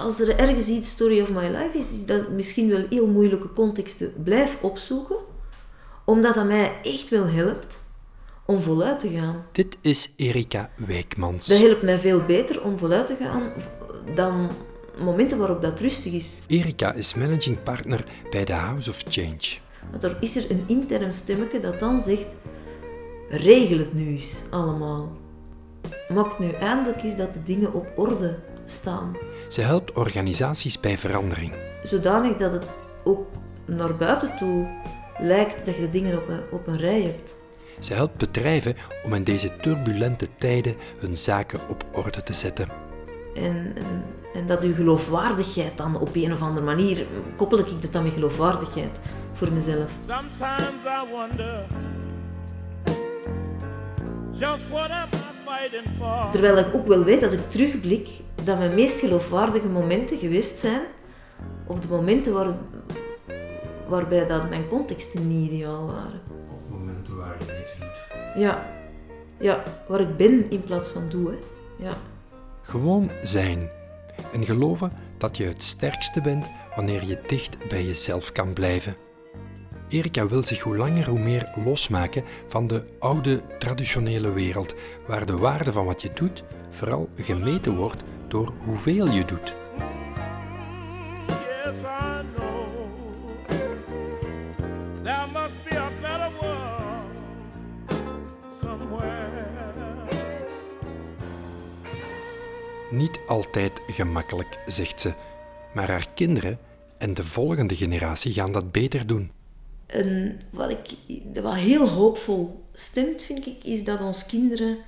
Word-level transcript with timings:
als 0.00 0.20
er 0.20 0.38
ergens 0.38 0.66
iets 0.66 0.90
story 0.90 1.20
of 1.20 1.30
my 1.30 1.46
life 1.46 1.78
is, 1.78 1.90
is 1.90 2.06
dat 2.06 2.28
misschien 2.28 2.68
wel 2.68 2.84
heel 2.88 3.06
moeilijke 3.06 3.52
contexten 3.52 4.12
blijf 4.24 4.58
opzoeken, 4.60 5.16
omdat 6.04 6.34
dat 6.34 6.46
mij 6.46 6.72
echt 6.82 7.08
wel 7.08 7.26
helpt 7.26 7.78
om 8.46 8.60
voluit 8.60 9.00
te 9.00 9.08
gaan. 9.08 9.44
Dit 9.52 9.76
is 9.80 10.12
Erika 10.16 10.70
Wijkmans. 10.86 11.46
Dat 11.46 11.58
helpt 11.58 11.82
mij 11.82 11.98
veel 11.98 12.24
beter 12.24 12.62
om 12.62 12.78
voluit 12.78 13.06
te 13.06 13.16
gaan 13.20 13.52
dan 14.14 14.50
momenten 14.98 15.38
waarop 15.38 15.62
dat 15.62 15.80
rustig 15.80 16.12
is. 16.12 16.38
Erika 16.46 16.92
is 16.92 17.14
managing 17.14 17.62
partner 17.62 18.04
bij 18.30 18.44
The 18.44 18.52
House 18.52 18.90
of 18.90 19.02
Change. 19.08 19.58
Want 19.90 20.04
er 20.04 20.16
is 20.20 20.36
er 20.36 20.50
een 20.50 20.64
intern 20.66 21.12
stemmetje 21.12 21.60
dat 21.60 21.80
dan 21.80 22.02
zegt, 22.02 22.26
regel 23.28 23.78
het 23.78 23.94
nu 23.94 24.06
eens 24.06 24.40
allemaal. 24.50 25.12
Maak 26.08 26.38
nu 26.38 26.50
eindelijk 26.50 27.02
eens 27.02 27.16
dat 27.16 27.32
de 27.32 27.42
dingen 27.42 27.74
op 27.74 27.92
orde 27.96 28.38
staan. 28.70 29.16
Ze 29.48 29.60
helpt 29.60 29.92
organisaties 29.92 30.80
bij 30.80 30.96
verandering. 30.96 31.52
Zodanig 31.82 32.36
dat 32.36 32.52
het 32.52 32.64
ook 33.04 33.26
naar 33.64 33.96
buiten 33.96 34.36
toe 34.36 34.66
lijkt 35.18 35.66
dat 35.66 35.74
je 35.74 35.80
de 35.80 35.90
dingen 35.90 36.18
op 36.18 36.28
een, 36.28 36.42
op 36.50 36.66
een 36.66 36.76
rij 36.76 37.02
hebt. 37.02 37.36
Ze 37.78 37.94
helpt 37.94 38.16
bedrijven 38.16 38.76
om 39.04 39.14
in 39.14 39.24
deze 39.24 39.56
turbulente 39.56 40.28
tijden 40.38 40.76
hun 40.98 41.16
zaken 41.16 41.60
op 41.68 41.84
orde 41.92 42.22
te 42.22 42.32
zetten. 42.32 42.68
En, 43.34 43.72
en, 43.74 44.04
en 44.34 44.46
dat 44.46 44.60
uw 44.60 44.74
geloofwaardigheid 44.74 45.76
dan 45.76 46.00
op 46.00 46.14
een 46.14 46.32
of 46.32 46.42
andere 46.42 46.66
manier, 46.66 47.06
koppel 47.36 47.58
ik 47.58 47.82
dat 47.82 47.92
dan 47.92 48.02
met 48.02 48.12
geloofwaardigheid 48.12 49.00
voor 49.32 49.52
mezelf. 49.52 49.90
Sometimes 50.06 50.84
I 50.84 51.10
wonder 51.10 51.66
just 54.40 54.66
what 54.70 54.90
am 54.90 55.08
I 55.12 55.16
fighting 55.16 55.19
for? 55.19 55.19
Terwijl 56.30 56.56
ik 56.56 56.74
ook 56.74 56.86
wel 56.86 57.04
weet, 57.04 57.22
als 57.22 57.32
ik 57.32 57.50
terugblik, 57.50 58.08
dat 58.44 58.58
mijn 58.58 58.74
meest 58.74 59.00
geloofwaardige 59.00 59.68
momenten 59.68 60.18
geweest 60.18 60.58
zijn 60.58 60.82
op 61.66 61.82
de 61.82 61.88
momenten 61.88 62.32
waar, 62.32 62.54
waarbij 63.88 64.26
dat 64.26 64.48
mijn 64.48 64.68
contexten 64.68 65.28
niet 65.28 65.50
ideaal 65.50 65.86
waren. 65.86 66.20
Op 66.50 66.70
momenten 66.70 67.16
waar 67.16 67.36
je 67.38 67.52
niks 67.52 67.70
doet. 67.78 68.42
Ja. 68.42 68.78
Ja, 69.38 69.62
waar 69.88 70.00
ik 70.00 70.16
ben 70.16 70.50
in 70.50 70.64
plaats 70.64 70.88
van 70.88 71.08
doe. 71.08 71.30
Hè. 71.30 71.36
Ja. 71.84 71.92
Gewoon 72.62 73.10
zijn. 73.22 73.68
En 74.32 74.44
geloven 74.44 74.92
dat 75.18 75.36
je 75.36 75.44
het 75.44 75.62
sterkste 75.62 76.20
bent 76.20 76.50
wanneer 76.76 77.04
je 77.04 77.20
dicht 77.26 77.68
bij 77.68 77.84
jezelf 77.84 78.32
kan 78.32 78.52
blijven. 78.52 78.94
Erika 79.90 80.28
wil 80.28 80.42
zich 80.42 80.60
hoe 80.60 80.76
langer 80.76 81.08
hoe 81.08 81.18
meer 81.18 81.52
losmaken 81.64 82.24
van 82.46 82.66
de 82.66 82.84
oude 82.98 83.42
traditionele 83.58 84.32
wereld, 84.32 84.74
waar 85.06 85.26
de 85.26 85.36
waarde 85.36 85.72
van 85.72 85.84
wat 85.84 86.02
je 86.02 86.10
doet 86.14 86.44
vooral 86.68 87.08
gemeten 87.16 87.76
wordt 87.76 88.02
door 88.28 88.52
hoeveel 88.64 89.10
je 89.10 89.24
doet. 89.24 89.54
Niet 102.90 103.20
altijd 103.26 103.80
gemakkelijk, 103.86 104.58
zegt 104.66 105.00
ze, 105.00 105.12
maar 105.74 105.88
haar 105.88 106.06
kinderen 106.14 106.58
en 106.98 107.14
de 107.14 107.24
volgende 107.24 107.76
generatie 107.76 108.32
gaan 108.32 108.52
dat 108.52 108.72
beter 108.72 109.06
doen. 109.06 109.39
Wat, 110.50 110.70
ik, 110.70 111.18
wat 111.42 111.54
heel 111.54 111.88
hoopvol 111.88 112.64
stemt, 112.72 113.22
vind 113.22 113.46
ik, 113.46 113.64
is 113.64 113.84
dat 113.84 114.00
onze 114.00 114.26
kinderen 114.26 114.78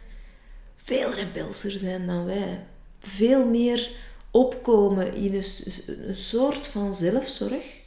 veel 0.76 1.14
rebelser 1.14 1.70
zijn 1.70 2.06
dan 2.06 2.24
wij. 2.24 2.64
Veel 3.00 3.46
meer 3.46 3.90
opkomen 4.30 5.14
in 5.14 5.34
een, 5.34 6.16
soort 6.16 6.66
van 6.66 6.94
zelfzorg. 6.94 7.80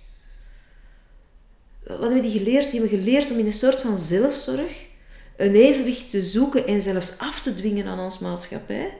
Wat 1.83 1.99
hebben 1.99 2.21
die 2.21 2.37
geleerd? 2.37 2.71
Die 2.71 2.79
hebben 2.79 2.99
geleerd 2.99 3.31
om 3.31 3.37
in 3.37 3.45
een 3.45 3.53
soort 3.53 3.81
van 3.81 3.97
zelfzorg 3.97 4.85
een 5.37 5.55
evenwicht 5.55 6.09
te 6.09 6.21
zoeken 6.21 6.67
en 6.67 6.81
zelfs 6.81 7.17
af 7.17 7.41
te 7.41 7.55
dwingen 7.55 7.87
aan 7.87 7.99
onze 7.99 8.23
maatschappij. 8.23 8.97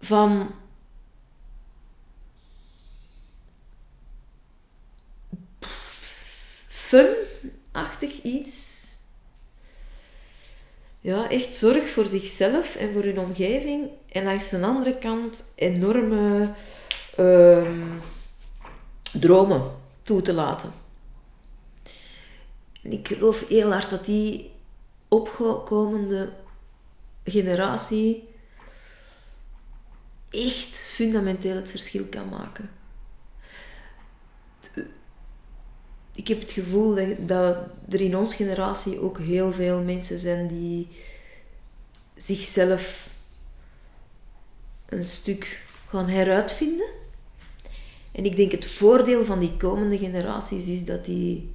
Van 0.00 0.54
fun-achtig 6.90 8.22
iets. 8.22 8.78
Ja, 11.00 11.30
echt 11.30 11.56
zorg 11.56 11.88
voor 11.88 12.06
zichzelf 12.06 12.76
en 12.76 12.92
voor 12.92 13.02
hun 13.02 13.18
omgeving. 13.18 13.88
En 14.12 14.24
langs 14.24 14.48
de 14.48 14.62
andere 14.62 14.98
kant 14.98 15.44
enorme 15.54 16.52
ehm, 17.16 17.80
dromen 19.12 19.62
toe 20.02 20.22
te 20.22 20.32
laten. 20.32 20.72
En 22.82 22.92
ik 22.92 23.08
geloof 23.08 23.48
heel 23.48 23.72
hard 23.72 23.90
dat 23.90 24.04
die 24.04 24.50
opkomende 25.08 26.32
generatie 27.24 28.28
echt 30.30 30.76
fundamenteel 30.76 31.56
het 31.56 31.70
verschil 31.70 32.04
kan 32.04 32.28
maken. 32.28 32.79
Ik 36.20 36.28
heb 36.28 36.40
het 36.40 36.50
gevoel 36.50 36.94
dat, 36.94 37.28
dat 37.28 37.56
er 37.88 38.00
in 38.00 38.16
onze 38.16 38.36
generatie 38.36 39.00
ook 39.00 39.18
heel 39.18 39.52
veel 39.52 39.82
mensen 39.82 40.18
zijn 40.18 40.46
die 40.46 40.88
zichzelf 42.16 43.10
een 44.86 45.02
stuk 45.02 45.64
gaan 45.86 46.08
heruitvinden. 46.08 46.90
En 48.12 48.24
ik 48.24 48.36
denk 48.36 48.52
het 48.52 48.66
voordeel 48.66 49.24
van 49.24 49.38
die 49.38 49.56
komende 49.56 49.98
generaties 49.98 50.66
is 50.66 50.84
dat 50.84 51.04
die 51.04 51.52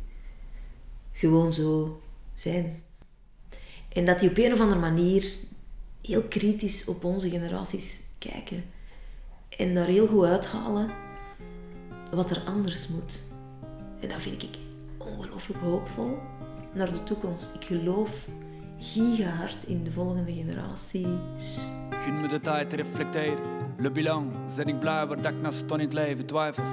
gewoon 1.11 1.53
zo 1.53 2.01
zijn. 2.33 2.83
En 3.89 4.05
dat 4.05 4.19
die 4.19 4.29
op 4.29 4.37
een 4.37 4.53
of 4.53 4.59
andere 4.59 4.79
manier 4.79 5.33
heel 6.01 6.23
kritisch 6.23 6.85
op 6.85 7.03
onze 7.03 7.29
generaties 7.29 7.99
kijken. 8.17 8.63
En 9.57 9.75
daar 9.75 9.87
heel 9.87 10.07
goed 10.07 10.25
uithalen 10.25 10.89
wat 12.11 12.29
er 12.29 12.43
anders 12.45 12.87
moet. 12.87 13.34
En 14.05 14.11
dat 14.11 14.21
vind 14.21 14.43
ik 14.43 14.57
ongelooflijk 14.97 15.59
hoopvol 15.59 16.17
naar 16.73 16.91
de 16.91 17.03
toekomst. 17.03 17.49
Ik 17.53 17.63
geloof 17.63 18.27
gigahard 18.79 19.65
in 19.65 19.83
de 19.83 19.91
volgende 19.91 20.33
generaties. 20.33 21.69
Gun 21.89 22.21
me 22.21 22.27
de 22.27 22.39
tijd 22.39 22.69
te 22.69 22.75
reflecteren. 22.75 23.37
Le 23.77 23.91
bilan, 23.91 24.31
ben 24.55 24.67
ik 24.67 24.79
blij 24.79 25.07
waar 25.07 25.17
ik 25.17 25.41
naar 25.41 25.53
stond 25.53 25.81
het 25.81 25.93
leven 25.93 26.25
twijfels. 26.25 26.67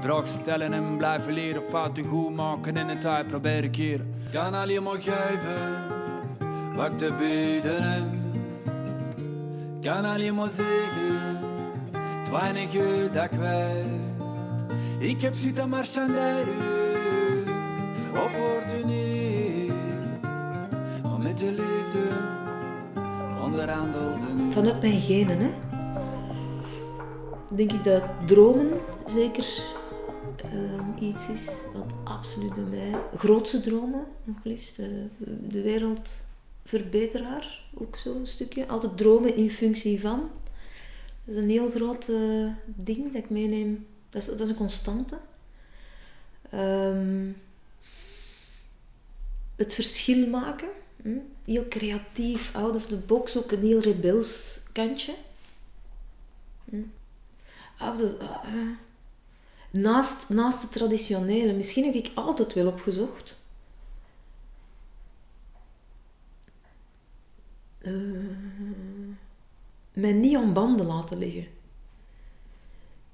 Vraag 0.00 0.26
stellen 0.26 0.72
en 0.72 0.96
blijven 0.96 1.32
leren, 1.32 1.62
fouten 1.62 2.04
goed 2.04 2.34
maken 2.34 2.76
en 2.76 2.88
een 2.88 3.00
tijd 3.00 3.26
proberen 3.26 3.70
keren. 3.70 4.14
Kan 4.32 4.54
alleen 4.54 4.82
maar 4.82 4.98
geven 5.00 5.86
wat 6.74 6.92
ik 6.92 6.98
te 6.98 7.12
bieden 7.18 7.82
heb. 7.92 8.08
Kan 9.80 10.04
alleen 10.04 10.34
maar 10.34 10.50
zeggen, 10.50 11.38
het 12.18 12.30
weinige 12.30 13.08
dat 13.12 13.24
ik 13.24 13.38
weet. 13.38 14.17
Ik 14.98 15.20
heb 15.20 15.34
zitten 15.34 15.68
marchanderen, 15.68 16.56
opportunist. 18.24 19.72
Maar 21.02 21.18
met 21.18 21.40
je 21.40 21.50
liefde 21.50 22.08
onderhandelde 23.42 24.26
Vanuit 24.50 24.80
mijn 24.80 25.00
genen, 25.00 25.38
hè? 25.38 25.50
Denk 27.54 27.72
ik 27.72 27.84
dat 27.84 28.02
dromen 28.26 28.68
zeker 29.06 29.62
uh, 30.44 31.08
iets 31.08 31.28
is 31.28 31.64
wat 31.74 31.94
absoluut 32.04 32.54
bij 32.54 32.64
mij... 32.64 33.00
Grootste 33.14 33.60
dromen, 33.60 34.06
nog 34.24 34.36
liefst. 34.42 34.78
Uh, 34.78 34.86
de 35.48 35.62
wereld 35.62 36.24
verbeteraar, 36.64 37.62
ook 37.74 37.96
zo'n 37.96 38.26
stukje. 38.26 38.68
Altijd 38.68 38.96
dromen 38.96 39.36
in 39.36 39.50
functie 39.50 40.00
van. 40.00 40.30
Dat 41.24 41.36
is 41.36 41.42
een 41.42 41.50
heel 41.50 41.70
groot 41.70 42.10
ding 42.64 43.12
dat 43.12 43.22
ik 43.22 43.30
meeneem 43.30 43.86
dat 44.10 44.40
is, 44.40 44.48
een 44.48 44.54
constante. 44.54 45.18
Um, 46.54 47.42
het 49.56 49.74
verschil 49.74 50.26
maken. 50.26 50.68
Hm? 51.02 51.18
Heel 51.44 51.68
creatief, 51.68 52.54
out 52.54 52.74
of 52.74 52.86
the 52.86 52.96
box, 52.96 53.36
ook 53.36 53.52
een 53.52 53.62
heel 53.62 53.80
rebels 53.80 54.60
kantje. 54.72 55.14
Hm? 56.64 56.82
Of, 57.80 58.00
uh, 58.00 58.68
naast, 59.70 60.28
naast 60.28 60.62
het 60.62 60.72
traditionele, 60.72 61.52
misschien 61.52 61.84
heb 61.84 61.94
ik 61.94 62.10
altijd 62.14 62.52
wel 62.52 62.66
opgezocht. 62.66 63.36
Uh, 67.78 68.18
mij 69.92 70.12
niet 70.12 70.36
aan 70.36 70.52
banden 70.52 70.86
laten 70.86 71.18
liggen 71.18 71.46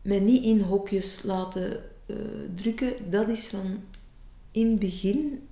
mij 0.05 0.21
niet 0.21 0.45
in 0.45 0.61
hokjes 0.61 1.23
laten 1.23 1.83
uh, 2.07 2.17
drukken. 2.55 3.11
Dat 3.11 3.29
is 3.29 3.47
van 3.47 3.83
in 4.51 4.71
het 4.71 4.79
begin 4.79 5.49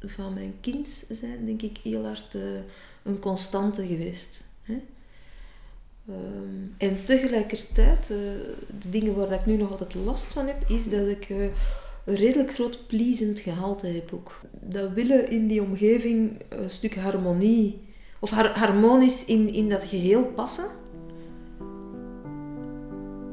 van 0.00 0.34
mijn 0.34 0.54
kind 0.60 1.04
zijn, 1.10 1.46
denk 1.46 1.62
ik, 1.62 1.78
heel 1.82 2.04
hard 2.04 2.34
uh, 2.34 2.42
een 3.02 3.18
constante 3.18 3.86
geweest. 3.86 4.44
Hè? 4.62 4.82
Ehm, 6.08 6.66
en 6.78 7.04
tegelijkertijd, 7.04 8.10
uh, 8.10 8.18
de 8.80 8.90
dingen 8.90 9.14
waar 9.14 9.32
ik 9.32 9.46
nu 9.46 9.56
nog 9.56 9.70
altijd 9.70 9.94
last 9.94 10.32
van 10.32 10.46
heb, 10.46 10.68
is 10.68 10.88
dat 10.88 11.08
ik 11.08 11.28
een 11.28 11.52
redelijk 12.04 12.54
groot 12.54 12.86
pleasend 12.86 13.38
gehalte 13.38 13.86
heb 13.86 14.12
ook. 14.12 14.40
Dat 14.50 14.92
willen 14.92 15.30
in 15.30 15.46
die 15.46 15.62
omgeving 15.62 16.42
een 16.48 16.70
stuk 16.70 16.94
harmonie, 16.94 17.80
of 18.20 18.30
harmonisch 18.30 19.24
in, 19.24 19.52
in 19.52 19.68
dat 19.68 19.84
geheel 19.84 20.24
passen, 20.24 20.66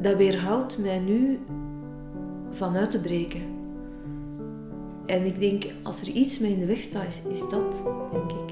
dat 0.02 0.16
weerhoudt 0.16 0.78
mij 0.78 1.00
nu 1.00 1.40
van 2.50 2.76
uit 2.76 2.92
te 2.92 3.02
breken. 3.02 3.42
En 5.06 5.26
ik 5.26 5.40
denk, 5.40 5.66
als 5.84 6.02
er 6.02 6.08
iets 6.08 6.40
mee 6.40 6.52
in 6.52 6.60
de 6.60 6.66
weg 6.66 6.82
staat, 6.82 7.08
is, 7.08 7.26
is 7.26 7.50
dat, 7.50 7.82
denk 8.12 8.32
ik. 8.32 8.50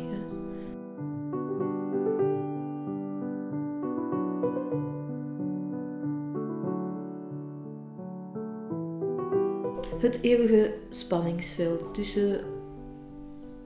Het 10.00 10.22
eeuwige 10.22 10.74
spanningsveld 10.90 11.94
tussen 11.94 12.40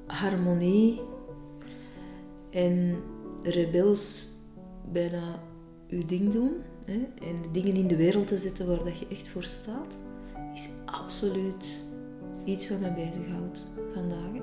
harmonie 0.05 1.01
en 2.49 2.95
rebels 3.43 4.27
bijna 4.91 5.41
uw 5.89 6.05
ding 6.05 6.31
doen 6.31 6.53
en 6.85 7.51
dingen 7.51 7.73
in 7.73 7.87
de 7.87 7.95
wereld 7.95 8.27
te 8.27 8.37
zetten 8.37 8.67
waar 8.67 8.83
dat 8.83 8.99
je 8.99 9.07
echt 9.07 9.27
voor 9.27 9.43
staat, 9.43 9.99
is 10.53 10.69
absoluut 10.85 11.85
iets 12.43 12.69
wat 12.69 12.79
mij 12.79 12.93
bezighoudt 12.93 13.65
vandaag. 13.93 14.41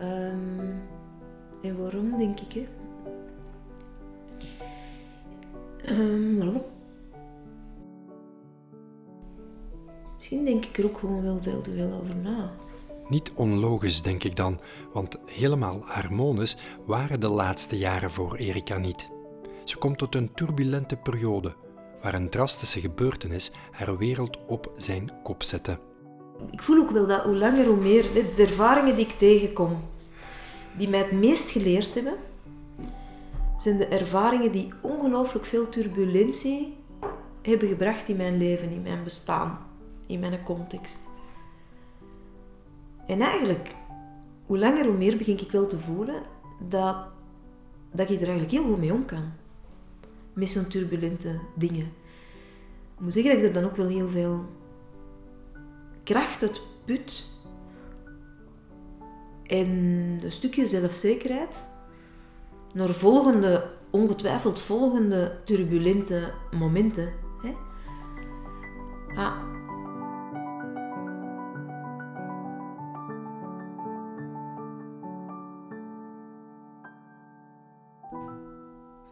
Um, 0.00 0.82
en 1.62 1.76
waarom, 1.76 2.18
denk 2.18 2.40
ik? 2.40 2.52
Hè? 2.52 2.66
Um, 6.00 6.60
Misschien 10.14 10.44
denk 10.44 10.64
ik 10.64 10.78
er 10.78 10.84
ook 10.84 10.98
gewoon 10.98 11.22
wel 11.22 11.42
veel 11.42 11.60
te 11.60 11.72
veel 11.72 11.92
over 12.02 12.16
na. 12.16 12.52
Niet 13.08 13.32
onlogisch, 13.34 14.02
denk 14.02 14.24
ik 14.24 14.36
dan, 14.36 14.60
want 14.92 15.18
helemaal 15.26 15.80
harmonisch 15.84 16.56
waren 16.86 17.20
de 17.20 17.28
laatste 17.28 17.78
jaren 17.78 18.10
voor 18.10 18.36
Erika 18.36 18.78
niet. 18.78 19.10
Ze 19.64 19.78
komt 19.78 19.98
tot 19.98 20.14
een 20.14 20.34
turbulente 20.34 20.96
periode 20.96 21.54
waar 22.02 22.14
een 22.14 22.28
drastische 22.28 22.80
gebeurtenis 22.80 23.52
haar 23.70 23.96
wereld 23.96 24.38
op 24.46 24.72
zijn 24.76 25.10
kop 25.22 25.42
zette. 25.42 25.78
Ik 26.50 26.62
voel 26.62 26.78
ook 26.78 26.90
wel 26.90 27.06
dat 27.06 27.22
hoe 27.22 27.36
langer 27.36 27.66
hoe 27.66 27.76
meer 27.76 28.02
de 28.12 28.42
ervaringen 28.42 28.96
die 28.96 29.06
ik 29.06 29.18
tegenkom, 29.18 29.76
die 30.76 30.88
mij 30.88 30.98
het 30.98 31.12
meest 31.12 31.50
geleerd 31.50 31.94
hebben, 31.94 32.16
zijn 33.58 33.78
de 33.78 33.86
ervaringen 33.86 34.52
die 34.52 34.72
ongelooflijk 34.80 35.44
veel 35.44 35.68
turbulentie 35.68 36.76
hebben 37.42 37.68
gebracht 37.68 38.08
in 38.08 38.16
mijn 38.16 38.36
leven, 38.36 38.70
in 38.70 38.82
mijn 38.82 39.04
bestaan, 39.04 39.58
in 40.06 40.20
mijn 40.20 40.42
context. 40.42 41.00
En 43.06 43.20
eigenlijk, 43.20 43.74
hoe 44.46 44.58
langer 44.58 44.84
hoe 44.84 44.96
meer 44.96 45.16
begin 45.16 45.40
ik 45.40 45.50
wel 45.50 45.66
te 45.66 45.78
voelen 45.78 46.22
dat, 46.68 46.96
dat 47.92 48.10
ik 48.10 48.20
er 48.20 48.28
eigenlijk 48.28 48.50
heel 48.50 48.64
goed 48.64 48.78
mee 48.78 48.92
om 48.92 49.04
kan. 49.04 49.32
Met 50.32 50.48
zo'n 50.48 50.66
turbulente 50.66 51.38
dingen. 51.54 51.92
Ik 52.94 53.00
moet 53.00 53.12
zeggen 53.12 53.32
dat 53.32 53.40
ik 53.42 53.48
er 53.48 53.60
dan 53.60 53.70
ook 53.70 53.76
wel 53.76 53.88
heel 53.88 54.08
veel 54.08 54.46
kracht 56.04 56.42
uit 56.42 56.60
put. 56.84 57.24
En 59.46 59.68
een 60.22 60.32
stukje 60.32 60.66
zelfzekerheid 60.66 61.66
naar 62.72 62.88
volgende, 62.88 63.70
ongetwijfeld 63.90 64.60
volgende 64.60 65.38
turbulente 65.44 66.32
momenten. 66.50 67.12
Hè? 67.42 67.54
Ah, 69.14 69.36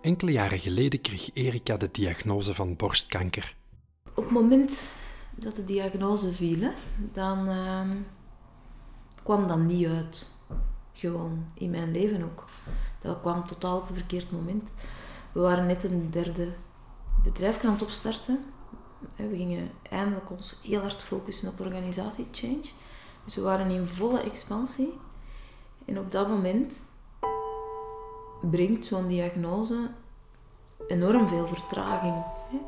Enkele 0.00 0.32
jaren 0.32 0.58
geleden 0.58 1.00
kreeg 1.00 1.31
Erika 1.35 1.76
de 1.76 1.88
diagnose 1.93 2.55
van 2.55 2.76
borstkanker. 2.76 3.56
Op 4.14 4.25
het 4.25 4.32
moment 4.32 4.88
dat 5.37 5.56
de 5.56 5.64
diagnose 5.64 6.32
viel, 6.32 6.70
dan 7.12 7.49
uh, 7.49 7.91
kwam 9.23 9.49
dat 9.49 9.58
niet 9.58 9.87
uit. 9.87 10.35
Gewoon 10.93 11.47
in 11.55 11.70
mijn 11.70 11.91
leven 11.91 12.23
ook. 12.23 12.44
Dat 13.00 13.20
kwam 13.20 13.47
totaal 13.47 13.79
op 13.79 13.88
een 13.88 13.94
verkeerd 13.94 14.31
moment. 14.31 14.70
We 15.32 15.41
waren 15.41 15.67
net 15.67 15.85
een 15.85 16.11
derde 16.11 16.52
bedrijf 17.23 17.64
aan 17.64 17.73
het 17.73 17.82
opstarten. 17.82 18.44
We 19.17 19.37
gingen 19.37 19.70
eindelijk 19.91 20.31
ons 20.31 20.56
heel 20.62 20.81
hard 20.81 21.02
focussen 21.02 21.49
op 21.49 21.61
organisatiechange. 21.61 22.70
Dus 23.25 23.35
we 23.35 23.41
waren 23.41 23.70
in 23.70 23.87
volle 23.87 24.20
expansie. 24.20 24.93
En 25.85 25.99
op 25.99 26.11
dat 26.11 26.29
moment 26.29 26.82
brengt 28.40 28.84
zo'n 28.84 29.08
diagnose 29.08 29.90
enorm 30.88 31.28
veel 31.28 31.46
vertraging 31.46 32.25
hè? 32.50 32.58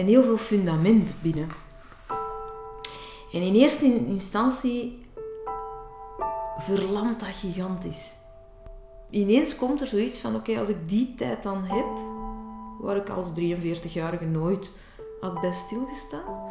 en 0.00 0.06
heel 0.06 0.22
veel 0.22 0.36
fundament 0.36 1.14
binnen. 1.22 1.48
En 3.32 3.42
in 3.42 3.54
eerste 3.54 4.06
instantie 4.06 5.06
verlamt 6.58 7.20
dat 7.20 7.28
gigantisch. 7.28 8.12
Ineens 9.10 9.56
komt 9.56 9.80
er 9.80 9.86
zoiets 9.86 10.18
van: 10.18 10.34
oké, 10.34 10.58
als 10.58 10.68
ik 10.68 10.88
die 10.88 11.14
tijd 11.14 11.42
dan 11.42 11.64
heb, 11.64 11.86
waar 12.80 12.96
ik 12.96 13.08
als 13.08 13.30
43-jarige 13.30 14.24
nooit 14.24 14.70
had 15.20 15.40
bij 15.40 15.52
stilgestaan, 15.52 16.50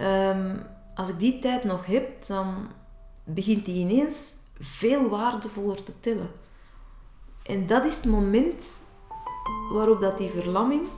um, 0.00 0.66
als 0.94 1.08
ik 1.08 1.18
die 1.18 1.38
tijd 1.38 1.64
nog 1.64 1.86
heb, 1.86 2.26
dan 2.26 2.68
begint 3.24 3.64
die 3.64 3.76
ineens 3.76 4.34
veel 4.60 5.08
waardevoller 5.08 5.82
te 5.82 5.92
tellen. 6.00 6.30
En 7.46 7.66
dat 7.66 7.84
is 7.84 7.96
het 7.96 8.04
moment 8.04 8.64
waarop 9.72 10.00
dat 10.00 10.18
die 10.18 10.30
verlamming 10.30 10.88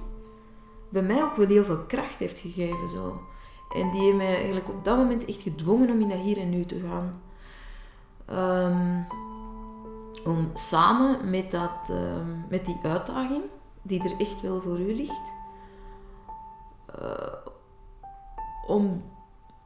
bij 0.88 1.02
mij 1.02 1.22
ook 1.22 1.36
wel 1.36 1.46
heel 1.46 1.64
veel 1.64 1.84
kracht 1.86 2.18
heeft 2.18 2.38
gegeven. 2.38 2.88
Zo. 2.88 3.20
En 3.74 3.90
die 3.90 4.00
heeft 4.00 4.16
mij 4.16 4.34
eigenlijk 4.34 4.68
op 4.68 4.84
dat 4.84 4.96
moment 4.96 5.24
echt 5.24 5.42
gedwongen 5.42 5.90
om 5.90 6.00
in 6.00 6.08
dat 6.08 6.18
hier 6.18 6.38
en 6.38 6.50
nu 6.50 6.66
te 6.66 6.80
gaan. 6.80 7.22
Um, 8.30 9.06
om 10.24 10.50
samen 10.54 11.30
met, 11.30 11.50
dat, 11.50 11.88
um, 11.90 12.44
met 12.48 12.66
die 12.66 12.78
uitdaging, 12.82 13.42
die 13.82 14.02
er 14.02 14.20
echt 14.20 14.40
wel 14.40 14.60
voor 14.60 14.80
u 14.80 14.94
ligt, 14.94 15.32
uh, 17.00 17.52
om, 18.66 19.04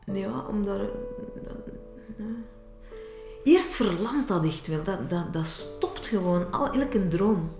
ja, 0.04 0.47
om 0.49 0.62
daar... 0.62 0.80
Uh, 0.80 2.26
Eerst 3.45 3.75
verlamt 3.75 4.28
dat 4.28 4.45
echt 4.45 4.66
wel. 4.66 4.83
Dat, 4.83 5.11
dat, 5.11 5.33
dat 5.33 5.47
stopt 5.47 5.91
gewoon 6.19 6.52
al 6.52 6.73
elke 6.73 7.09
droom. 7.09 7.50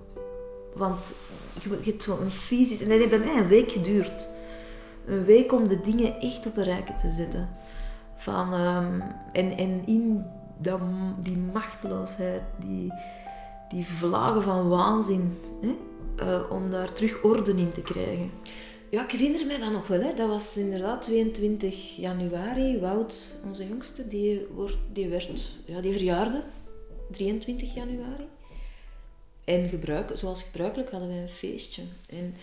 Want 0.75 1.15
je, 1.63 1.69
je 1.83 1.91
hebt 1.91 2.03
zo'n 2.03 2.31
fysisch... 2.31 2.81
En 2.81 2.89
dat 2.89 2.99
heeft 2.99 3.11
bij 3.11 3.19
mij 3.19 3.37
een 3.37 3.49
week 3.49 3.71
geduurd. 3.71 4.29
Een 5.07 5.25
week 5.25 5.53
om 5.53 5.67
de 5.67 5.81
dingen 5.81 6.21
echt 6.21 6.47
op 6.47 6.57
een 6.57 6.65
rijke 6.65 6.95
te 6.95 7.09
zetten. 7.09 7.49
Van, 8.17 8.53
um, 8.53 9.03
en, 9.33 9.87
in 9.87 10.25
die 11.23 11.37
machteloosheid, 11.37 12.43
die, 12.67 12.93
die 13.69 13.87
vlagen 13.87 14.43
van 14.43 14.69
waanzin, 14.69 15.37
hè, 15.61 15.75
uh, 16.25 16.51
om 16.51 16.71
daar 16.71 16.93
terug 16.93 17.23
orde 17.23 17.51
in 17.51 17.73
te 17.73 17.81
krijgen. 17.81 18.31
Ja, 18.91 19.03
ik 19.03 19.11
herinner 19.11 19.47
mij 19.47 19.59
dat 19.59 19.73
nog 19.73 19.87
wel. 19.87 20.01
Hè. 20.01 20.15
Dat 20.15 20.29
was 20.29 20.57
inderdaad 20.57 21.03
22 21.03 21.97
januari. 21.97 22.81
Wout, 22.81 23.37
onze 23.45 23.69
jongste, 23.69 24.09
die, 24.09 24.47
wordt, 24.55 24.79
die, 24.93 25.09
werd, 25.09 25.59
ja, 25.65 25.81
die 25.81 25.93
verjaarde. 25.93 26.43
23 27.11 27.75
januari. 27.75 28.29
En 29.45 29.69
gebruik, 29.69 30.11
zoals 30.15 30.43
gebruikelijk 30.43 30.91
hadden 30.91 31.09
wij 31.09 31.23
een 31.23 31.29
feestje. 31.29 31.83
En 32.09 32.35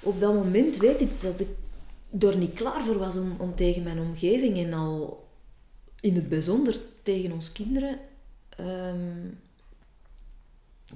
op 0.00 0.20
dat 0.20 0.34
moment 0.34 0.76
weet 0.76 1.00
ik 1.00 1.20
dat 1.20 1.40
ik 1.40 1.48
er 2.22 2.36
niet 2.36 2.54
klaar 2.54 2.84
voor 2.84 2.98
was 2.98 3.16
om, 3.16 3.36
om 3.38 3.54
tegen 3.54 3.82
mijn 3.82 4.00
omgeving 4.00 4.58
en 4.58 4.72
al 4.72 5.28
in 6.00 6.14
het 6.14 6.28
bijzonder 6.28 6.80
tegen 7.02 7.32
ons 7.32 7.52
kinderen 7.52 7.98
um, 8.60 9.38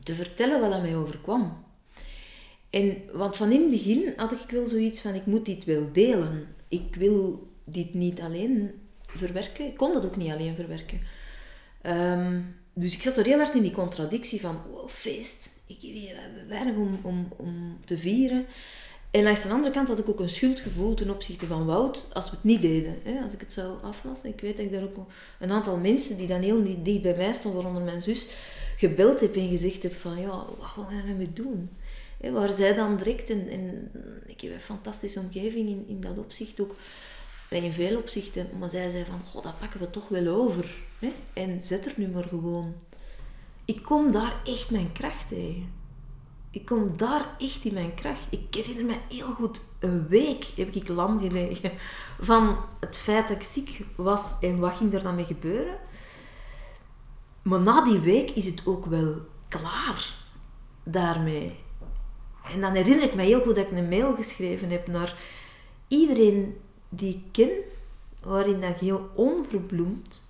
te 0.02 0.14
vertellen 0.14 0.61
wat 0.61 0.70
dat 0.70 0.82
mij 0.82 0.97
overkwam. 0.97 1.64
En, 2.70 2.97
want 3.12 3.37
van 3.37 3.52
in 3.52 3.61
het 3.61 3.70
begin 3.70 4.12
had 4.16 4.32
ik 4.32 4.50
wel 4.50 4.66
zoiets 4.66 5.00
van, 5.00 5.14
ik 5.14 5.26
moet 5.26 5.47
dit 5.47 5.64
wel 5.64 5.88
delen. 5.92 6.47
Ik 6.68 6.94
wil 6.94 7.49
dit 7.64 7.94
niet 7.94 8.20
alleen 8.20 8.70
verwerken. 9.06 9.66
Ik 9.66 9.76
kon 9.76 9.92
dat 9.92 10.04
ook 10.04 10.16
niet 10.16 10.32
alleen 10.32 10.54
verwerken. 10.54 11.00
Um, 11.82 12.56
dus 12.80 12.94
ik 12.94 13.02
zat 13.02 13.16
er 13.16 13.26
heel 13.26 13.38
hard 13.38 13.54
in 13.54 13.62
die 13.62 13.70
contradictie 13.70 14.40
van, 14.40 14.61
wow, 14.70 14.88
feest. 14.88 15.50
Ik, 15.66 15.78
we 15.80 16.14
hebben 16.14 16.49
weinig 16.49 16.75
om, 16.75 16.99
om, 17.02 17.28
om 17.37 17.78
te 17.85 17.99
vieren. 17.99 18.47
En 19.11 19.23
langs 19.23 19.42
de 19.42 19.49
andere 19.49 19.75
kant 19.75 19.88
had 19.88 19.99
ik 19.99 20.08
ook 20.08 20.20
een 20.20 20.28
schuldgevoel 20.28 20.94
ten 20.94 21.11
opzichte 21.11 21.47
van 21.47 21.66
Wout 21.66 22.06
als 22.12 22.25
we 22.25 22.30
het 22.30 22.44
niet 22.44 22.62
deden. 22.62 22.99
Hè, 23.02 23.23
als 23.23 23.32
ik 23.32 23.40
het 23.40 23.52
zou 23.52 23.82
aflassen. 23.82 24.30
Ik 24.30 24.40
weet 24.40 24.56
dat 24.56 24.66
ik 24.66 24.73
daar 24.73 24.82
ook 24.82 24.97
een 25.38 25.50
aantal 25.50 25.76
mensen 25.76 26.16
die 26.16 26.26
dan 26.26 26.42
heel 26.42 26.82
dicht 26.82 27.02
bij 27.02 27.16
mij 27.16 27.32
stonden, 27.32 27.62
waaronder 27.62 27.82
mijn 27.82 28.02
zus, 28.02 28.26
gebeld 28.76 29.20
heb 29.20 29.37
en 29.37 29.49
gezegd 29.49 29.82
heb 29.82 29.94
van, 29.94 30.20
ja, 30.20 30.44
wat 30.58 30.66
gaan 30.66 30.87
we 30.87 31.08
ermee 31.08 31.32
doen? 31.32 31.70
Waar 32.32 32.50
zij 32.50 32.75
dan 32.75 32.97
direct, 32.97 33.30
en, 33.30 33.90
ik 34.26 34.40
heb 34.40 34.52
een 34.52 34.61
fantastische 34.61 35.20
omgeving 35.20 35.68
in, 35.68 35.85
in 35.88 36.00
dat 36.00 36.18
opzicht 36.18 36.61
ook, 36.61 36.75
in 37.49 37.73
veel 37.73 37.99
opzichten, 37.99 38.49
maar 38.58 38.68
zij 38.68 38.88
zei 38.88 39.04
van, 39.04 39.20
goh, 39.26 39.42
dat 39.42 39.58
pakken 39.58 39.80
we 39.80 39.90
toch 39.90 40.08
wel 40.08 40.26
over. 40.26 40.87
En 41.33 41.61
zet 41.61 41.87
er 41.87 41.93
nu 41.97 42.09
maar 42.09 42.25
gewoon. 42.25 42.75
Ik 43.64 43.83
kom 43.83 44.12
daar 44.12 44.40
echt 44.45 44.71
mijn 44.71 44.93
kracht 44.93 45.28
tegen. 45.28 45.73
Ik 46.50 46.67
kom 46.67 46.97
daar 46.97 47.37
echt 47.38 47.64
in 47.64 47.75
mijn 47.75 47.95
kracht. 47.95 48.26
Ik 48.31 48.55
herinner 48.55 48.85
me 48.85 48.97
heel 49.09 49.33
goed, 49.33 49.62
een 49.78 50.09
week 50.09 50.45
heb 50.45 50.75
ik 50.75 50.88
lam 50.88 51.19
gelegen 51.19 51.73
van 52.21 52.57
het 52.81 52.97
feit 52.97 53.28
dat 53.28 53.37
ik 53.37 53.43
ziek 53.43 53.85
was 53.97 54.35
en 54.40 54.59
wat 54.59 54.76
ging 54.76 54.95
er 54.95 55.02
dan 55.02 55.14
mee 55.14 55.25
gebeuren. 55.25 55.78
Maar 57.43 57.61
na 57.61 57.85
die 57.85 57.99
week 57.99 58.31
is 58.31 58.47
het 58.47 58.67
ook 58.67 58.87
wel 58.87 59.17
klaar 59.49 60.17
daarmee. 60.83 61.57
En 62.52 62.61
dan 62.61 62.75
herinner 62.75 63.05
ik 63.05 63.14
me 63.14 63.23
heel 63.23 63.40
goed 63.40 63.57
dat 63.57 63.67
ik 63.71 63.78
een 63.78 63.88
mail 63.88 64.14
geschreven 64.14 64.71
heb 64.71 64.87
naar 64.87 65.17
iedereen 65.88 66.57
die 66.88 67.14
ik 67.14 67.25
ken, 67.33 67.50
waarin 68.23 68.61
dat 68.61 68.71
ik 68.71 68.76
heel 68.76 69.11
onverbloemd 69.14 70.27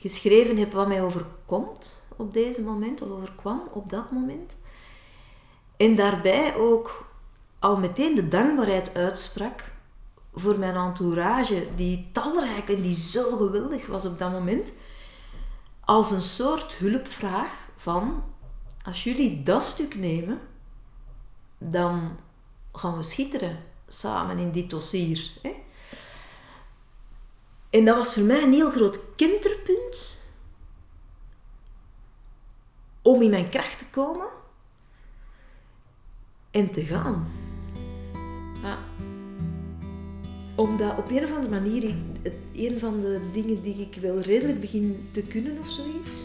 geschreven 0.00 0.56
heb 0.56 0.72
wat 0.72 0.88
mij 0.88 1.02
overkomt 1.02 2.04
op 2.16 2.32
deze 2.32 2.62
moment, 2.62 3.02
of 3.02 3.10
overkwam 3.10 3.62
op 3.72 3.90
dat 3.90 4.10
moment. 4.10 4.52
En 5.76 5.96
daarbij 5.96 6.56
ook 6.56 7.06
al 7.58 7.76
meteen 7.76 8.14
de 8.14 8.28
dankbaarheid 8.28 8.94
uitsprak 8.94 9.72
voor 10.34 10.58
mijn 10.58 10.76
entourage, 10.76 11.66
die 11.76 12.08
talrijk 12.12 12.68
en 12.68 12.82
die 12.82 12.94
zo 12.94 13.36
geweldig 13.36 13.86
was 13.86 14.04
op 14.04 14.18
dat 14.18 14.32
moment, 14.32 14.72
als 15.80 16.10
een 16.10 16.22
soort 16.22 16.72
hulpvraag 16.72 17.68
van, 17.76 18.24
als 18.84 19.04
jullie 19.04 19.42
dat 19.42 19.64
stuk 19.64 19.94
nemen, 19.94 20.40
dan 21.58 22.16
gaan 22.72 22.96
we 22.96 23.02
schitteren 23.02 23.58
samen 23.88 24.38
in 24.38 24.50
dit 24.50 24.70
dossier. 24.70 25.30
Hè? 25.42 25.54
En 27.70 27.84
dat 27.84 27.96
was 27.96 28.12
voor 28.12 28.22
mij 28.22 28.42
een 28.42 28.52
heel 28.52 28.70
groot 28.70 28.98
kinderpunt 29.16 30.18
om 33.02 33.22
in 33.22 33.30
mijn 33.30 33.48
kracht 33.48 33.78
te 33.78 33.84
komen 33.90 34.28
en 36.50 36.70
te 36.70 36.84
gaan. 36.84 37.28
Ja. 38.62 38.78
Omdat 40.54 40.98
op 40.98 41.10
een 41.10 41.24
of 41.24 41.34
andere 41.34 41.60
manier, 41.60 41.94
een 42.54 42.78
van 42.78 43.00
de 43.00 43.20
dingen 43.32 43.62
die 43.62 43.76
ik 43.76 44.00
wel 44.00 44.20
redelijk 44.20 44.60
begin 44.60 45.08
te 45.10 45.22
kunnen 45.22 45.58
of 45.58 45.70
zoiets, 45.70 46.24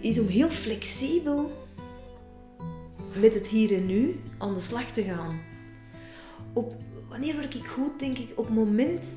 is 0.00 0.20
om 0.20 0.26
heel 0.26 0.48
flexibel 0.48 1.66
met 3.20 3.34
het 3.34 3.46
hier 3.46 3.74
en 3.74 3.86
nu 3.86 4.20
aan 4.38 4.54
de 4.54 4.60
slag 4.60 4.84
te 4.84 5.02
gaan. 5.02 5.40
Op, 6.52 6.74
wanneer 7.12 7.36
werk 7.36 7.54
ik 7.54 7.66
goed, 7.66 7.98
denk 7.98 8.18
ik, 8.18 8.32
op 8.36 8.44
het 8.44 8.54
moment 8.54 9.16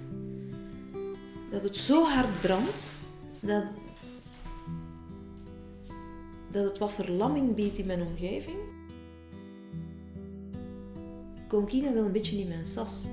dat 1.52 1.64
het 1.64 1.78
zo 1.78 2.04
hard 2.04 2.42
brandt, 2.42 2.92
dat, 3.40 3.66
dat 6.52 6.64
het 6.64 6.78
wat 6.78 6.92
verlamming 6.92 7.56
biedt 7.56 7.78
in 7.78 7.86
mijn 7.86 8.02
omgeving, 8.02 8.58
kom 11.48 11.68
ik 11.68 11.94
wel 11.94 12.06
een 12.06 12.12
beetje 12.12 12.38
in 12.38 12.48
mijn 12.48 12.66
sas. 12.66 13.08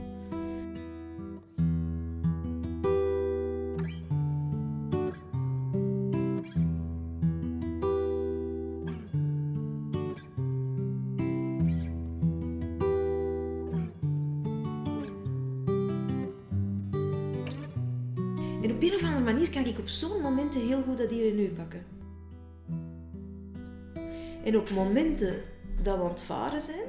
Dat 20.96 21.10
hier 21.10 21.30
en 21.30 21.36
nu 21.36 21.48
pakken. 21.48 21.84
En 24.44 24.56
op 24.56 24.70
momenten 24.70 25.42
dat 25.82 25.96
we 25.96 26.02
aan 26.02 26.08
het 26.08 26.22
varen 26.22 26.60
zijn, 26.60 26.88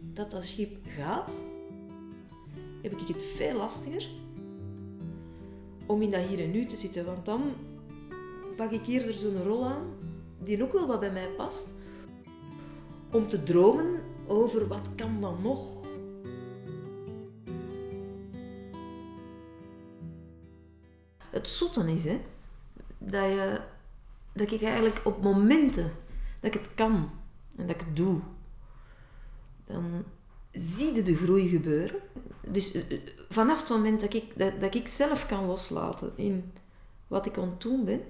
dat 0.00 0.30
dat 0.30 0.44
schip 0.44 0.76
gaat, 0.86 1.42
heb 2.82 2.92
ik 2.92 3.06
het 3.06 3.22
veel 3.22 3.56
lastiger 3.56 4.08
om 5.86 6.02
in 6.02 6.10
dat 6.10 6.20
hier 6.20 6.40
en 6.40 6.50
nu 6.50 6.66
te 6.66 6.76
zitten. 6.76 7.04
Want 7.04 7.24
dan 7.24 7.42
pak 8.56 8.70
ik 8.70 8.86
eerder 8.86 9.14
zo'n 9.14 9.42
rol 9.42 9.66
aan, 9.66 9.94
die 10.42 10.62
ook 10.62 10.72
wel 10.72 10.86
wat 10.86 11.00
bij 11.00 11.12
mij 11.12 11.28
past, 11.36 11.68
om 13.12 13.28
te 13.28 13.42
dromen 13.42 14.00
over 14.26 14.68
wat 14.68 14.88
kan 14.94 15.20
dan 15.20 15.42
nog 15.42 15.78
het 21.30 21.48
zotten 21.48 21.88
is, 21.88 22.04
hè, 22.04 22.20
je, 23.10 23.60
dat 24.32 24.52
ik 24.52 24.62
eigenlijk 24.62 25.00
op 25.04 25.22
momenten 25.22 25.92
dat 26.40 26.54
ik 26.54 26.60
het 26.60 26.74
kan 26.74 27.10
en 27.56 27.66
dat 27.66 27.74
ik 27.74 27.80
het 27.86 27.96
doe, 27.96 28.20
dan 29.66 30.04
zie 30.52 30.94
je 30.94 31.02
de 31.02 31.16
groei 31.16 31.48
gebeuren. 31.48 32.00
Dus 32.40 32.72
eh, 32.72 32.90
eh, 32.90 32.98
vanaf 33.28 33.60
het 33.60 33.68
moment 33.68 34.00
dat 34.00 34.14
ik, 34.14 34.38
dat, 34.38 34.60
dat 34.60 34.74
ik 34.74 34.86
zelf 34.86 35.26
kan 35.26 35.46
loslaten 35.46 36.12
in 36.16 36.52
wat 37.06 37.26
ik 37.26 37.38
aan 37.38 37.84
ben, 37.84 38.02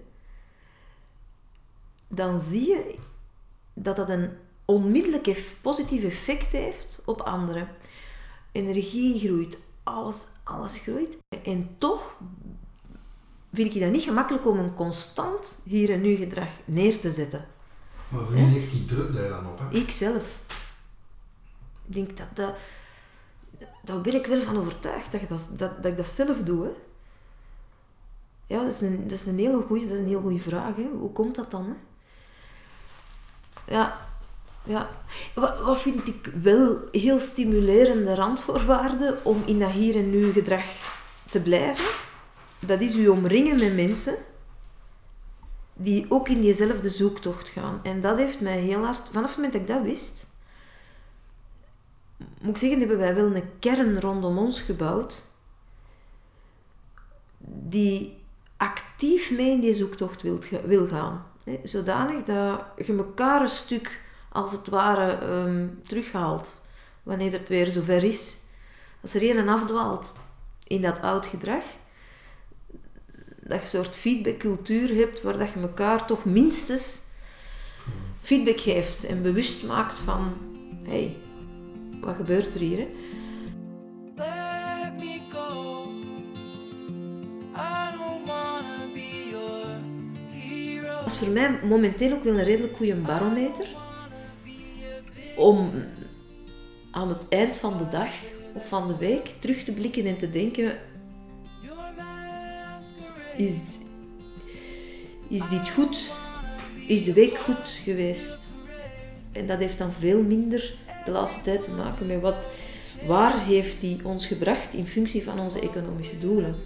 dan 2.09 2.41
zie 2.41 2.69
je 2.69 2.99
dat 3.73 3.97
dat 3.97 4.09
een 4.09 4.31
onmiddellijk 4.65 5.57
positief 5.61 6.05
effect 6.05 6.53
heeft 6.53 7.03
op 7.05 7.21
anderen. 7.21 7.69
Energie 8.53 9.19
groeit, 9.19 9.59
alles, 9.83 10.27
alles 10.43 10.79
groeit. 10.79 11.17
En 11.45 11.75
toch 11.79 12.19
vind 13.53 13.75
ik 13.75 13.81
dat 13.81 13.91
niet 13.91 14.03
gemakkelijk 14.03 14.47
om 14.47 14.59
een 14.59 14.75
constant 14.75 15.59
hier 15.65 15.91
en 15.91 16.01
nu 16.01 16.15
gedrag 16.15 16.49
neer 16.65 17.01
te 17.01 17.11
zetten. 17.11 17.47
Maar 18.09 18.29
wie 18.31 18.47
ligt 18.47 18.71
die 18.71 18.85
druk 18.85 19.15
daar 19.15 19.29
dan 19.29 19.47
op? 19.47 19.59
Hè? 19.59 19.79
Ik 19.79 19.91
zelf. 19.91 20.41
Ik 21.87 21.95
denk 21.95 22.17
dat 22.17 22.27
dat... 22.35 22.55
Daar 23.83 24.01
ben 24.01 24.15
ik 24.15 24.27
wel 24.27 24.43
van 24.43 24.59
overtuigd 24.59 25.13
dat, 25.13 25.29
dat, 25.29 25.49
dat, 25.59 25.83
dat 25.83 25.93
ik 25.93 25.97
dat 25.97 26.09
zelf 26.09 26.39
doe. 26.39 26.65
Hè. 26.65 26.71
Ja, 28.47 28.63
dat 28.63 28.73
is 28.73 28.81
een, 28.81 29.09
dat 29.09 29.19
is 29.19 29.27
een 29.27 29.39
hele 29.39 29.63
goede, 29.63 29.87
dat 29.87 29.95
is 29.95 30.01
een 30.01 30.09
heel 30.09 30.21
goede 30.21 30.39
vraag. 30.39 30.77
Hè. 30.77 30.89
Hoe 30.99 31.13
komt 31.13 31.35
dat 31.35 31.51
dan? 31.51 31.65
Hè? 31.65 31.75
Ja, 33.75 34.09
ja. 34.63 34.91
Wat, 35.35 35.61
wat 35.61 35.81
vind 35.81 36.09
ik 36.09 36.33
wel 36.43 36.79
heel 36.93 37.19
stimulerende 37.19 38.15
randvoorwaarden 38.15 39.25
om 39.25 39.43
in 39.47 39.59
dat 39.59 39.71
hier 39.71 39.97
en 39.97 40.11
nu 40.11 40.33
gedrag 40.33 40.65
te 41.31 41.41
blijven? 41.41 41.85
Dat 42.61 42.81
is 42.81 42.97
u 42.97 43.09
omringen 43.09 43.59
met 43.59 43.75
mensen 43.75 44.15
die 45.75 46.07
ook 46.09 46.29
in 46.29 46.41
diezelfde 46.41 46.89
zoektocht 46.89 47.49
gaan. 47.49 47.81
En 47.83 48.01
dat 48.01 48.19
heeft 48.19 48.41
mij 48.41 48.59
heel 48.59 48.85
hard, 48.85 49.03
vanaf 49.11 49.29
het 49.29 49.37
moment 49.37 49.53
dat 49.53 49.63
ik 49.63 49.69
dat 49.69 49.83
wist, 49.83 50.27
moet 52.41 52.51
ik 52.51 52.57
zeggen, 52.57 52.79
hebben 52.79 52.99
wij 52.99 53.15
wel 53.15 53.35
een 53.35 53.59
kern 53.59 54.01
rondom 54.01 54.39
ons 54.39 54.61
gebouwd 54.61 55.23
die 57.69 58.19
actief 58.57 59.31
mee 59.31 59.51
in 59.51 59.61
die 59.61 59.75
zoektocht 59.75 60.23
wil, 60.23 60.39
wil 60.65 60.89
gaan. 60.89 61.27
Zodanig 61.63 62.25
dat 62.25 62.61
je 62.77 62.97
elkaar 62.97 63.41
een 63.41 63.49
stuk, 63.49 64.01
als 64.33 64.53
het 64.53 64.69
ware, 64.69 65.27
um, 65.27 65.81
terughaalt 65.87 66.61
wanneer 67.03 67.33
het 67.33 67.49
weer 67.49 67.67
zover 67.67 68.05
is. 68.05 68.37
Als 69.03 69.15
er 69.15 69.37
een 69.39 69.49
afdwaalt 69.49 70.13
in 70.65 70.83
dat 70.83 71.01
oud 71.01 71.27
gedrag, 71.27 71.63
dat 73.51 73.59
je 73.59 73.79
een 73.79 73.85
soort 73.85 73.97
feedbackcultuur 73.97 74.95
hebt 74.95 75.23
waar 75.23 75.39
dat 75.39 75.49
je 75.55 75.61
elkaar 75.61 76.07
toch 76.07 76.25
minstens 76.25 77.01
feedback 78.21 78.61
geeft 78.61 79.05
en 79.05 79.23
bewust 79.23 79.67
maakt 79.67 79.99
van 79.99 80.33
hé, 80.83 80.91
hey, 80.91 81.17
wat 82.01 82.17
gebeurt 82.17 82.55
er 82.55 82.61
hier? 82.61 82.79
Hè? 82.79 82.89
Dat 91.01 91.13
is 91.13 91.17
voor 91.17 91.29
mij 91.29 91.61
momenteel 91.65 92.13
ook 92.13 92.25
wel 92.25 92.39
een 92.39 92.45
redelijk 92.45 92.77
goede 92.77 92.95
barometer 92.95 93.67
om 95.37 95.71
aan 96.91 97.09
het 97.09 97.29
eind 97.29 97.57
van 97.57 97.79
de 97.79 97.89
dag 97.89 98.11
of 98.55 98.69
van 98.69 98.87
de 98.87 98.97
week 98.97 99.35
terug 99.39 99.63
te 99.63 99.73
blikken 99.73 100.07
en 100.07 100.19
te 100.19 100.31
denken 100.31 100.79
is, 103.41 103.55
is 105.29 105.49
dit 105.49 105.69
goed? 105.69 106.13
Is 106.87 107.05
de 107.05 107.13
week 107.13 107.39
goed 107.39 107.69
geweest? 107.85 108.51
En 109.33 109.47
dat 109.47 109.59
heeft 109.59 109.79
dan 109.79 109.93
veel 109.93 110.23
minder 110.23 110.75
de 111.05 111.11
laatste 111.11 111.41
tijd 111.43 111.65
te 111.65 111.71
maken 111.71 112.07
met 112.07 112.21
wat, 112.21 112.47
waar 113.07 113.45
heeft 113.45 113.81
die 113.81 114.05
ons 114.05 114.27
gebracht 114.27 114.75
in 114.75 114.87
functie 114.87 115.25
van 115.25 115.41
onze 115.41 115.61
economische 115.61 116.19
doelen. 116.19 116.57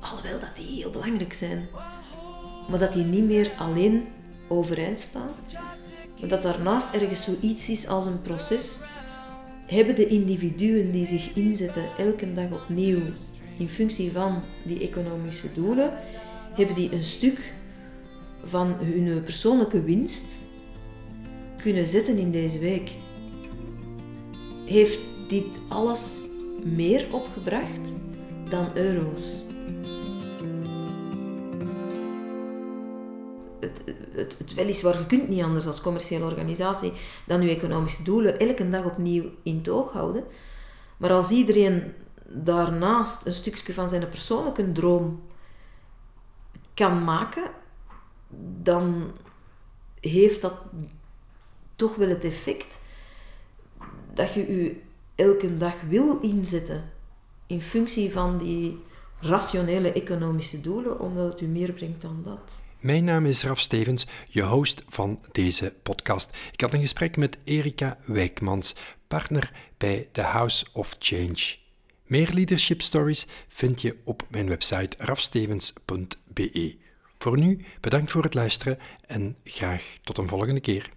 Alhoewel 0.00 0.40
dat 0.40 0.56
die 0.56 0.66
heel 0.66 0.90
belangrijk 0.90 1.32
zijn. 1.32 1.68
Maar 2.68 2.78
dat 2.78 2.92
die 2.92 3.04
niet 3.04 3.24
meer 3.24 3.52
alleen 3.58 4.06
overeind 4.48 5.00
staan. 5.00 5.30
Maar 6.20 6.28
dat 6.28 6.42
daarnaast 6.42 6.94
ergens 6.94 7.24
zoiets 7.24 7.68
is 7.68 7.88
als 7.88 8.06
een 8.06 8.22
proces. 8.22 8.80
Hebben 9.66 9.96
de 9.96 10.06
individuen 10.06 10.92
die 10.92 11.06
zich 11.06 11.34
inzetten 11.34 11.84
elke 11.98 12.32
dag 12.32 12.52
opnieuw 12.52 13.00
in 13.60 13.68
functie 13.68 14.12
van 14.12 14.42
die 14.62 14.80
economische 14.80 15.52
doelen, 15.52 15.92
hebben 16.54 16.74
die 16.74 16.92
een 16.92 17.04
stuk 17.04 17.54
van 18.44 18.74
hun 18.78 19.22
persoonlijke 19.22 19.82
winst 19.82 20.40
kunnen 21.62 21.86
zetten 21.86 22.16
in 22.16 22.30
deze 22.30 22.58
week? 22.58 22.90
Heeft 24.66 24.98
dit 25.28 25.46
alles 25.68 26.24
meer 26.64 27.06
opgebracht 27.10 27.96
dan 28.48 28.68
euro's? 28.74 29.42
Het, 33.60 33.82
het, 34.12 34.38
het 34.38 34.54
weliswaar, 34.54 34.98
je 34.98 35.06
kunt 35.06 35.28
niet 35.28 35.42
anders 35.42 35.66
als 35.66 35.80
commerciële 35.80 36.24
organisatie 36.24 36.92
dan 37.26 37.42
je 37.42 37.50
economische 37.50 38.02
doelen 38.02 38.38
elke 38.38 38.70
dag 38.70 38.84
opnieuw 38.84 39.24
in 39.42 39.62
toog 39.62 39.92
houden. 39.92 40.24
Maar 40.96 41.10
als 41.10 41.30
iedereen 41.30 41.82
daarnaast 42.32 43.26
een 43.26 43.32
stukje 43.32 43.72
van 43.72 43.88
zijn 43.88 44.08
persoonlijke 44.08 44.72
droom 44.72 45.22
kan 46.74 47.04
maken, 47.04 47.50
dan 48.62 49.12
heeft 50.00 50.40
dat 50.40 50.54
toch 51.76 51.94
wel 51.94 52.08
het 52.08 52.24
effect 52.24 52.80
dat 54.14 54.32
je 54.32 54.62
je 54.62 54.80
elke 55.14 55.56
dag 55.56 55.74
wil 55.88 56.20
inzetten 56.20 56.90
in 57.46 57.62
functie 57.62 58.12
van 58.12 58.38
die 58.38 58.78
rationele 59.20 59.92
economische 59.92 60.60
doelen, 60.60 61.00
omdat 61.00 61.32
het 61.32 61.40
u 61.40 61.46
meer 61.46 61.72
brengt 61.72 62.00
dan 62.00 62.22
dat. 62.24 62.52
Mijn 62.80 63.04
naam 63.04 63.26
is 63.26 63.44
Raf 63.44 63.60
Stevens, 63.60 64.06
je 64.28 64.42
host 64.42 64.84
van 64.88 65.20
deze 65.32 65.74
podcast. 65.82 66.36
Ik 66.52 66.60
had 66.60 66.72
een 66.72 66.80
gesprek 66.80 67.16
met 67.16 67.38
Erika 67.44 67.98
Wijkmans, 68.06 68.74
partner 69.06 69.52
bij 69.78 70.08
The 70.12 70.22
House 70.22 70.66
of 70.72 70.96
Change. 70.98 71.59
Meer 72.10 72.30
leadership 72.32 72.82
stories 72.82 73.26
vind 73.48 73.82
je 73.82 73.96
op 74.04 74.26
mijn 74.28 74.48
website 74.48 74.96
rafstevens.be. 74.98 76.76
Voor 77.18 77.38
nu 77.38 77.64
bedankt 77.80 78.10
voor 78.10 78.22
het 78.22 78.34
luisteren 78.34 78.78
en 79.06 79.36
graag 79.44 79.98
tot 80.02 80.18
een 80.18 80.28
volgende 80.28 80.60
keer. 80.60 80.90